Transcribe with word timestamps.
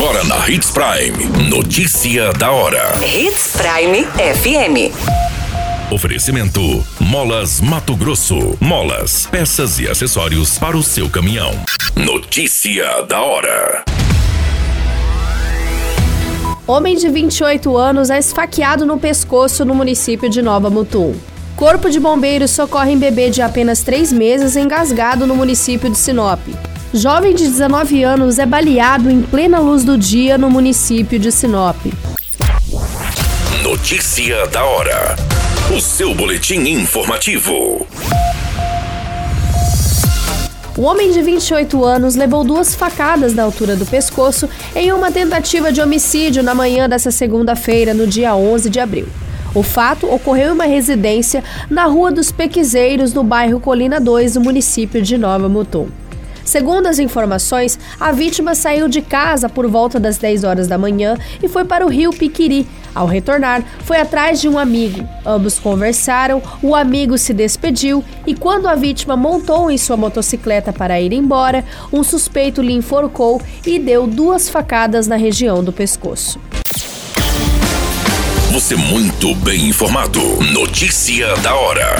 Agora 0.00 0.22
na 0.22 0.48
Hits 0.48 0.70
Prime. 0.70 1.50
Notícia 1.50 2.32
da 2.34 2.52
hora. 2.52 2.94
Hits 3.04 3.56
Prime 3.56 4.04
FM. 4.04 4.94
Oferecimento: 5.92 6.86
Molas 7.00 7.60
Mato 7.60 7.96
Grosso. 7.96 8.56
Molas, 8.60 9.26
peças 9.26 9.80
e 9.80 9.88
acessórios 9.88 10.56
para 10.56 10.76
o 10.76 10.84
seu 10.84 11.10
caminhão. 11.10 11.50
Notícia 11.96 13.02
da 13.08 13.20
hora. 13.20 13.84
Homem 16.64 16.96
de 16.96 17.08
28 17.08 17.76
anos 17.76 18.08
é 18.08 18.20
esfaqueado 18.20 18.86
no 18.86 19.00
pescoço 19.00 19.64
no 19.64 19.74
município 19.74 20.30
de 20.30 20.40
Nova 20.40 20.70
Mutum. 20.70 21.16
Corpo 21.58 21.90
de 21.90 21.98
Bombeiros 21.98 22.52
socorre 22.52 22.92
em 22.92 22.96
bebê 22.96 23.30
de 23.30 23.42
apenas 23.42 23.82
3 23.82 24.12
meses 24.12 24.54
engasgado 24.54 25.26
no 25.26 25.34
município 25.34 25.90
de 25.90 25.98
Sinop. 25.98 26.38
Jovem 26.94 27.34
de 27.34 27.48
19 27.48 28.04
anos 28.04 28.38
é 28.38 28.46
baleado 28.46 29.10
em 29.10 29.22
plena 29.22 29.58
luz 29.58 29.82
do 29.82 29.98
dia 29.98 30.38
no 30.38 30.48
município 30.48 31.18
de 31.18 31.32
Sinop. 31.32 31.76
Notícia 33.64 34.46
da 34.46 34.64
hora. 34.64 35.16
O 35.76 35.80
seu 35.80 36.14
boletim 36.14 36.60
informativo. 36.60 37.84
O 40.76 40.82
homem 40.82 41.10
de 41.10 41.20
28 41.20 41.84
anos 41.84 42.14
levou 42.14 42.44
duas 42.44 42.76
facadas 42.76 43.34
na 43.34 43.42
altura 43.42 43.74
do 43.74 43.84
pescoço 43.84 44.48
em 44.76 44.92
uma 44.92 45.10
tentativa 45.10 45.72
de 45.72 45.80
homicídio 45.80 46.40
na 46.40 46.54
manhã 46.54 46.88
dessa 46.88 47.10
segunda-feira, 47.10 47.92
no 47.92 48.06
dia 48.06 48.32
11 48.36 48.70
de 48.70 48.78
abril. 48.78 49.08
O 49.58 49.62
fato 49.64 50.06
ocorreu 50.06 50.50
em 50.50 50.52
uma 50.52 50.66
residência 50.66 51.42
na 51.68 51.84
Rua 51.86 52.12
dos 52.12 52.30
Pequizeiros, 52.30 53.12
no 53.12 53.24
bairro 53.24 53.58
Colina 53.58 53.98
2, 53.98 54.36
no 54.36 54.42
município 54.42 55.02
de 55.02 55.18
Nova 55.18 55.48
Mutum. 55.48 55.88
Segundo 56.44 56.86
as 56.86 57.00
informações, 57.00 57.76
a 57.98 58.12
vítima 58.12 58.54
saiu 58.54 58.86
de 58.86 59.02
casa 59.02 59.48
por 59.48 59.66
volta 59.66 59.98
das 59.98 60.16
10 60.16 60.44
horas 60.44 60.68
da 60.68 60.78
manhã 60.78 61.16
e 61.42 61.48
foi 61.48 61.64
para 61.64 61.84
o 61.84 61.88
rio 61.88 62.12
Piquiri. 62.12 62.68
Ao 62.94 63.04
retornar, 63.04 63.64
foi 63.80 63.96
atrás 63.96 64.40
de 64.40 64.48
um 64.48 64.56
amigo. 64.56 65.04
Ambos 65.26 65.58
conversaram, 65.58 66.40
o 66.62 66.76
amigo 66.76 67.18
se 67.18 67.34
despediu 67.34 68.04
e, 68.28 68.36
quando 68.36 68.68
a 68.68 68.76
vítima 68.76 69.16
montou 69.16 69.72
em 69.72 69.76
sua 69.76 69.96
motocicleta 69.96 70.72
para 70.72 71.00
ir 71.00 71.12
embora, 71.12 71.64
um 71.92 72.04
suspeito 72.04 72.62
lhe 72.62 72.74
enforcou 72.74 73.42
e 73.66 73.76
deu 73.80 74.06
duas 74.06 74.48
facadas 74.48 75.08
na 75.08 75.16
região 75.16 75.64
do 75.64 75.72
pescoço. 75.72 76.38
Você 78.68 78.76
muito 78.76 79.34
bem 79.36 79.70
informado. 79.70 80.20
Notícia 80.52 81.34
da 81.36 81.54
hora. 81.54 81.96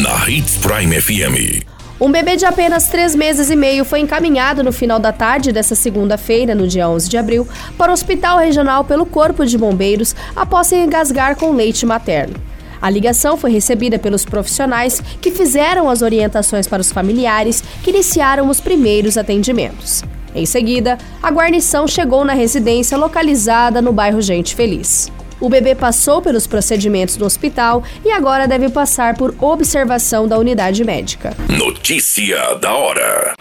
Na 0.00 0.30
Hits 0.30 0.56
Prime 0.58 1.00
FM. 1.00 1.66
Um 2.00 2.12
bebê 2.12 2.36
de 2.36 2.46
apenas 2.46 2.86
três 2.86 3.16
meses 3.16 3.50
e 3.50 3.56
meio 3.56 3.84
foi 3.84 3.98
encaminhado 3.98 4.62
no 4.62 4.70
final 4.70 5.00
da 5.00 5.10
tarde 5.10 5.50
dessa 5.50 5.74
segunda-feira, 5.74 6.54
no 6.54 6.68
dia 6.68 6.88
11 6.88 7.08
de 7.08 7.18
abril, 7.18 7.48
para 7.76 7.90
o 7.90 7.92
Hospital 7.92 8.38
Regional 8.38 8.84
pelo 8.84 9.04
Corpo 9.04 9.44
de 9.44 9.58
Bombeiros 9.58 10.14
após 10.36 10.68
se 10.68 10.76
engasgar 10.76 11.34
com 11.34 11.50
leite 11.50 11.84
materno. 11.84 12.36
A 12.80 12.88
ligação 12.88 13.36
foi 13.36 13.50
recebida 13.50 13.98
pelos 13.98 14.24
profissionais 14.24 15.02
que 15.20 15.32
fizeram 15.32 15.90
as 15.90 16.02
orientações 16.02 16.68
para 16.68 16.80
os 16.80 16.92
familiares 16.92 17.64
que 17.82 17.90
iniciaram 17.90 18.48
os 18.48 18.60
primeiros 18.60 19.18
atendimentos. 19.18 20.04
Em 20.36 20.44
seguida, 20.44 20.98
a 21.22 21.30
guarnição 21.30 21.88
chegou 21.88 22.22
na 22.22 22.34
residência 22.34 22.96
localizada 22.98 23.80
no 23.80 23.90
bairro 23.90 24.20
Gente 24.20 24.54
Feliz. 24.54 25.10
O 25.40 25.48
bebê 25.48 25.74
passou 25.74 26.20
pelos 26.20 26.46
procedimentos 26.46 27.16
do 27.16 27.24
hospital 27.24 27.82
e 28.04 28.10
agora 28.10 28.46
deve 28.46 28.68
passar 28.68 29.16
por 29.16 29.34
observação 29.40 30.28
da 30.28 30.38
unidade 30.38 30.84
médica. 30.84 31.34
Notícia 31.48 32.54
da 32.56 32.74
hora. 32.74 33.34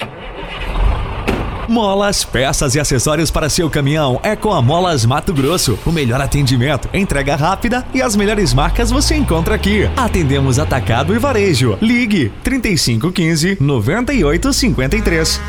Molas, 1.67 2.23
peças 2.23 2.75
e 2.75 2.79
acessórios 2.79 3.31
para 3.31 3.49
seu 3.49 3.69
caminhão 3.69 4.19
é 4.23 4.35
com 4.35 4.53
a 4.53 4.61
Molas 4.61 5.05
Mato 5.05 5.33
Grosso. 5.33 5.77
O 5.85 5.91
melhor 5.91 6.21
atendimento, 6.21 6.88
entrega 6.93 7.35
rápida 7.35 7.85
e 7.93 8.01
as 8.01 8.16
melhores 8.16 8.53
marcas 8.53 8.91
você 8.91 9.16
encontra 9.16 9.55
aqui. 9.55 9.89
Atendemos 9.97 10.59
atacado 10.59 11.13
e 11.13 11.19
varejo. 11.19 11.77
Ligue 11.81 12.31
3515 12.44 13.57
9853. 13.59 15.41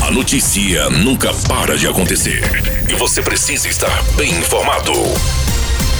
A 0.00 0.03
notícia 0.14 0.88
nunca 0.90 1.34
para 1.48 1.76
de 1.76 1.88
acontecer 1.88 2.40
e 2.88 2.94
você 2.94 3.20
precisa 3.20 3.66
estar 3.66 4.00
bem 4.16 4.30
informado. 4.30 4.92